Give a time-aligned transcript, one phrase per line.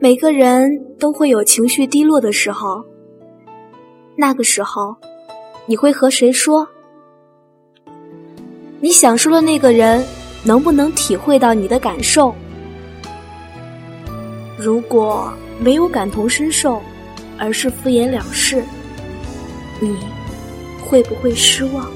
[0.00, 2.84] 每个人都会有情绪低落的时候，
[4.14, 4.94] 那个时候，
[5.66, 6.68] 你会和谁说？
[8.80, 10.04] 你想说的那个人
[10.44, 12.32] 能不能体会到你的感受？
[14.56, 16.80] 如果没有感同身受，
[17.36, 18.62] 而是敷衍了事，
[19.80, 19.96] 你
[20.88, 21.90] 会不会失望？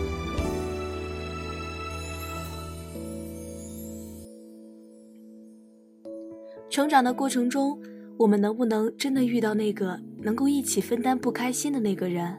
[6.68, 7.78] 成长的过程中。
[8.18, 12.36] 我们能不能真的遇到那个能够一起分担不开心的那个人？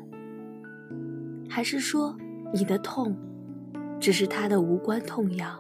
[1.50, 2.16] 还是说，
[2.54, 3.16] 你的痛，
[4.00, 5.60] 只是他的无关痛痒？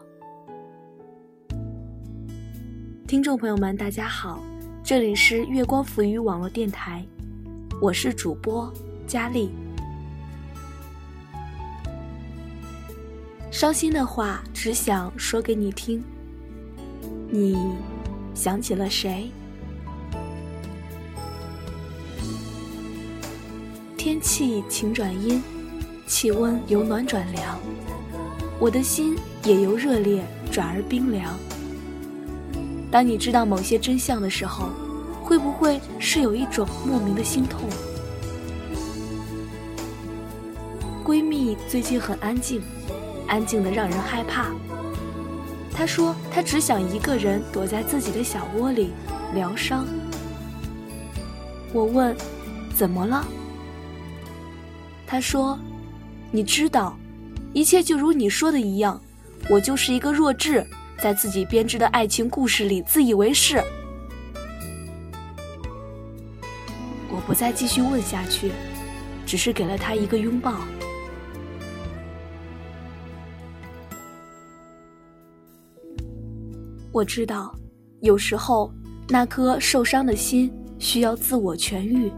[3.07, 4.41] 听众朋友们，大家好，
[4.83, 7.05] 这里是月光浮语网络电台，
[7.81, 8.71] 我是主播
[9.05, 9.49] 佳丽。
[13.51, 16.03] 伤心的话，只想说给你听。
[17.29, 17.57] 你
[18.33, 19.29] 想起了谁？
[24.23, 25.43] 气晴转阴，
[26.07, 27.59] 气温由暖转凉，
[28.57, 31.37] 我的心也由热烈转而冰凉。
[32.89, 34.69] 当你知道某些真相的时候，
[35.21, 37.69] 会不会是有一种莫名的心痛？
[41.03, 42.61] 闺蜜最近很安静，
[43.27, 44.51] 安静的让人害怕。
[45.73, 48.93] 她说她只想一个人躲在自己的小窝里
[49.33, 49.85] 疗伤。
[51.73, 52.15] 我问，
[52.73, 53.27] 怎么了？
[55.13, 55.59] 他说
[56.33, 56.97] ：“你知道，
[57.53, 58.99] 一切就如你说的一样，
[59.47, 60.65] 我就是一个弱智，
[60.97, 63.61] 在自己编织的爱情故事里自以为是。”
[67.11, 68.51] 我不再继续问下去，
[69.23, 70.61] 只是给了他一个拥抱。
[76.91, 77.55] 我知道，
[78.01, 78.73] 有时候
[79.09, 82.11] 那颗受伤的心需要自我痊愈。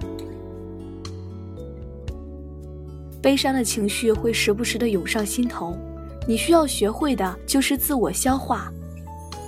[3.26, 5.76] 悲伤的情绪会时不时的涌上心头，
[6.28, 8.72] 你需要学会的就是自我消化，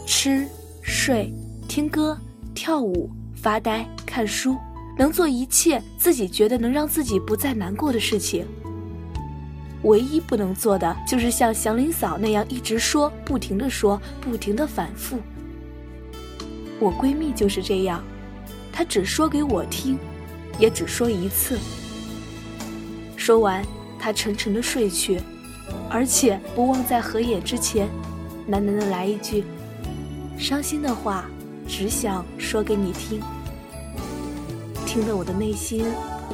[0.03, 0.47] 吃、
[0.81, 1.31] 睡、
[1.67, 2.17] 听歌、
[2.55, 4.57] 跳舞、发呆、看书，
[4.97, 8.47] 能做一切自己觉得能让自己不再难过的事情。
[9.83, 15.19] 唯一不能做的就是像祥林嫂那样一直说，不停的说，不停的反复。
[16.79, 18.03] 我闺蜜就是这样，
[18.73, 19.99] 她只说给我听，
[20.57, 21.59] 也只说一次。
[23.27, 23.61] 说完，
[23.99, 25.21] 他沉沉的睡去，
[25.89, 27.89] 而且不忘在合眼之前，
[28.49, 29.43] 喃喃的来一句
[30.39, 31.25] ：“伤心的话，
[31.67, 33.21] 只想说给你听。”
[34.87, 35.83] 听得我的内心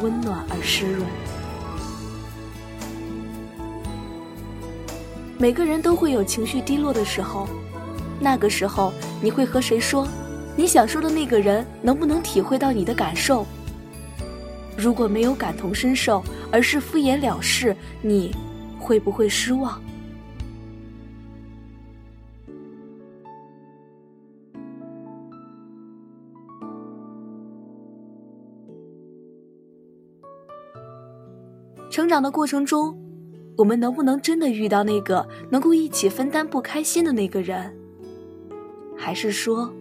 [0.03, 1.07] 温暖而湿润。
[5.39, 7.47] 每个人都会有情绪低落的时候，
[8.19, 10.07] 那个时候你会和谁说？
[10.55, 13.47] 你想说的那个人能不能体会到你的感受？
[14.77, 18.35] 如果没有感同身受，而是敷衍了事，你
[18.79, 19.81] 会不会失望？
[31.89, 32.97] 成长的过程中，
[33.55, 37.71] 我们能不能真的遇到那个能够一起分担不开心的那个人？
[38.97, 39.71] 还是说，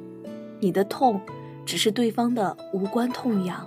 [0.60, 1.18] 你的痛
[1.64, 3.66] 只是对方的无关痛痒？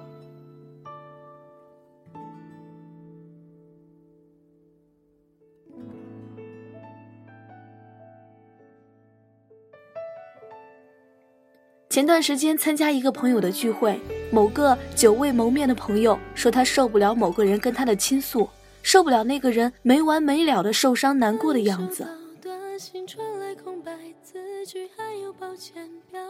[11.96, 13.98] 前段时间参加一个朋友的聚会，
[14.30, 18.50] 某个久未谋面的朋友说他受不了某个人跟他的倾诉，
[18.84, 22.06] 受不了那个人没完没了的受伤难过的样子。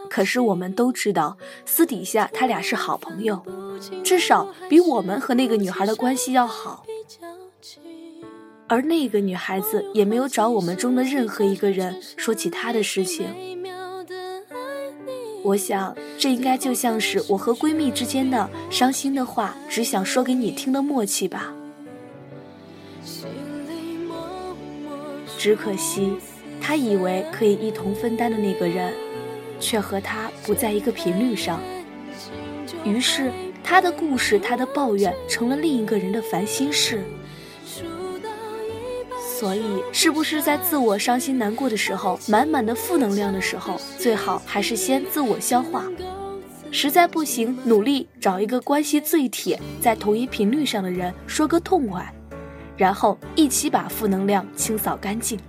[0.08, 3.44] 可是我们都知道，私底下他俩是好朋友，
[4.04, 6.86] 至少比我们和那个女孩的关系要好。
[8.68, 13.55] 而那个女孩子也没有找我们中的任何一个人说起她的事情。
[15.46, 21.54] 我想，这应该就像是我和闺蜜之间的伤心的话，只想说给你听的默契吧。
[25.38, 26.16] 只可惜，
[26.60, 28.92] 他以为可以一同分担的那个人，
[29.60, 31.60] 却和他不在一个频率上。
[32.84, 33.32] 于是，
[33.64, 37.04] 他的故事，他的抱怨，成了另一个人的烦心事。
[39.46, 45.86] 所以，是不是在自我伤心难过的时候，满满的负能量的时候，最好还是先自我消化。
[46.72, 52.12] 实在不行，努力找一个关系最铁、在同一频率上的人说个痛快，
[52.76, 55.40] 然后一起把负能量清扫干净。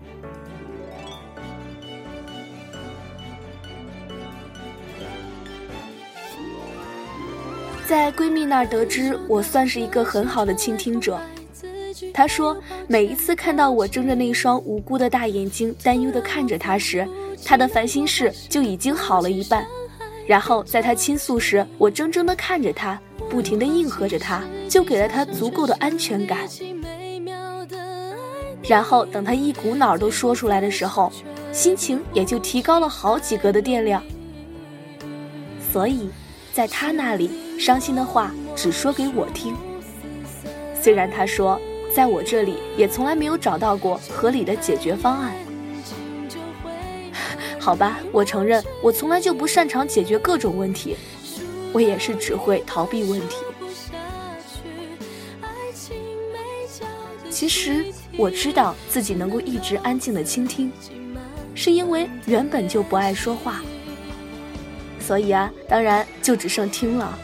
[7.86, 11.18] 在闺蜜那儿得知，我算是一个很好的倾听者。
[12.16, 12.56] 他说，
[12.88, 17.06] 每一次看到我睁着那双无辜的大眼睛，担忧地看着他时，
[17.44, 19.66] 他的烦心事就已经好了一半。
[20.26, 22.98] 然后在他倾诉时，我怔怔地看着他，
[23.28, 26.48] 不停地应和着他，就给了他足够的安全感。
[28.66, 31.12] 然后等他一股脑都说出来的时候，
[31.52, 34.02] 心情也就提高了好几格的电量。
[35.70, 36.08] 所以，
[36.54, 37.30] 在他那里，
[37.60, 39.54] 伤心的话只说给我听。
[40.80, 41.60] 虽然他说。
[41.96, 45.34] 在我这里也从来没有找到过合理的解决方案。
[47.58, 50.94] 好吧，我承认我从来就不擅长解决各种问题，
[51.72, 53.36] 我也是只会逃避问题。
[57.30, 57.86] 其实
[58.18, 60.70] 我知道自己能够一直安静的倾听，
[61.54, 63.62] 是因为原本就不爱说话，
[65.00, 67.18] 所以啊，当然就只剩听了。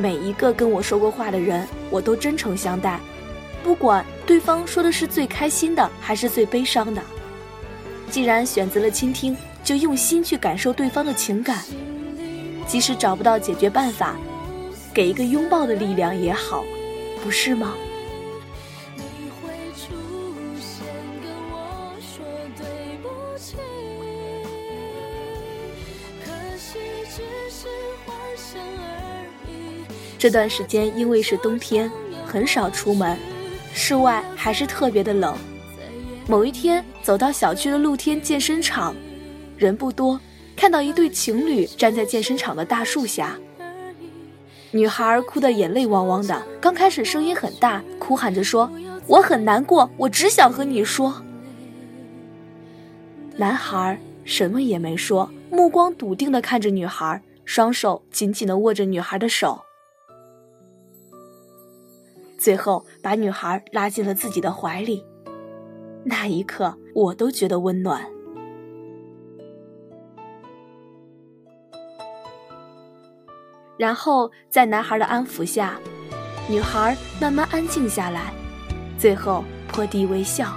[0.00, 3.00] 每一个跟我说过话的人，我都真诚相待，
[3.64, 7.02] 不管对方说的是最开心的还是最悲伤的。
[8.08, 11.64] 既然选择了倾听，就用心去感受对方的情感，
[12.64, 14.14] 即使找不到解决办法，
[14.94, 16.64] 给一个拥抱的力量也好，
[17.22, 17.74] 不是吗？
[30.18, 31.88] 这段时间因为是冬天，
[32.26, 33.16] 很少出门，
[33.72, 35.36] 室外还是特别的冷。
[36.26, 38.94] 某一天走到小区的露天健身场，
[39.56, 40.20] 人不多，
[40.56, 43.38] 看到一对情侣站在健身场的大树下。
[44.72, 48.70] 女孩哭得眼泪汪汪的，刚开始声音很大，哭喊着说
[49.06, 51.22] ：“我很难过，我只想和你说。”
[53.36, 59.62] 男孩什么也没说，目光笃定地看着女孩，双手紧紧地握着女孩的手。
[62.38, 65.04] 最后把女孩拉进了自己的怀里，
[66.04, 68.00] 那一刻我都觉得温暖。
[73.76, 75.78] 然后在男孩的安抚下，
[76.48, 78.32] 女孩慢慢安静下来，
[78.96, 80.56] 最后破涕为笑。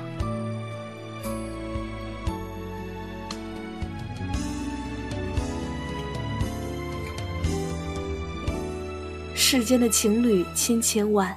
[9.33, 11.35] 世间的情侣千千万。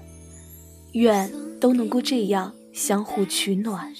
[0.94, 1.30] 愿
[1.60, 3.92] 都能够这样相互取暖。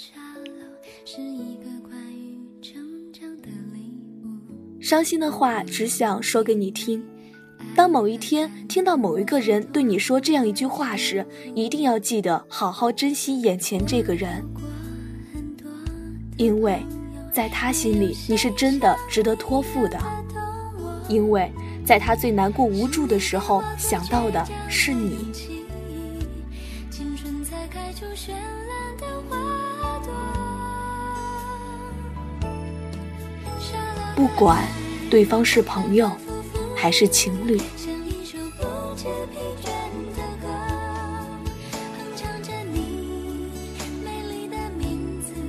[4.80, 7.02] 伤心的话只想说给你听。
[7.74, 14.44] 当某一天听到某一个人对你说这样一句话时，一定要记得好好珍惜眼前这个人，
[16.36, 16.80] 因为
[17.32, 19.98] 在他心里你是真的值得托付的，
[21.08, 21.50] 因为
[21.84, 25.53] 在他最难过无助的时候想到的是你。
[34.16, 34.64] 不管
[35.10, 36.10] 对方是朋友
[36.74, 37.60] 还是情侣，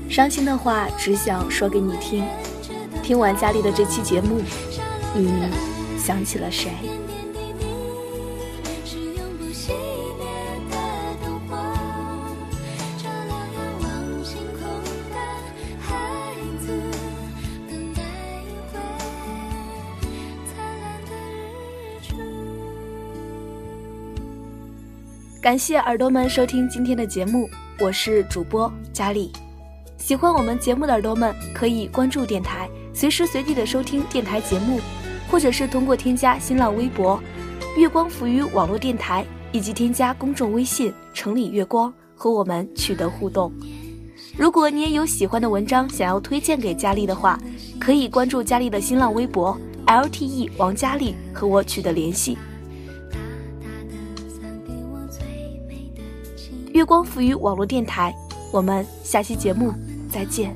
[0.09, 2.25] 伤心的话只想说给你听。
[3.03, 4.41] 听完佳丽的这期节目，
[5.13, 5.31] 你
[5.99, 6.71] 想起了谁？
[25.45, 27.47] 感谢耳朵们收听今天的节目，
[27.79, 29.31] 我是主播佳丽。
[29.95, 34.79] 喜欢我们节目的耳朵们可以关注电台，随时随地的收听电台节目，
[35.29, 37.21] 或者是通过添加新浪微博
[37.77, 39.23] “月光浮于网络电台”
[39.53, 43.53] 以及添加公众微信“城里月光”和我们取得互动。
[44.35, 47.39] 如果你也有喜欢的文章想要推荐给佳丽的话，
[47.79, 52.35] 可以关注佳丽的新浪微博 “lte 王佳丽”和我取得联系。
[56.75, 58.13] 月光赋予网络电台，
[58.51, 59.73] 我们下期节目
[60.11, 60.53] 再见。